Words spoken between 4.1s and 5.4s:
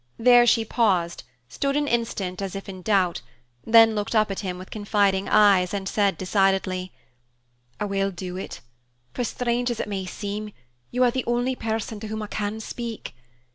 up at him with confiding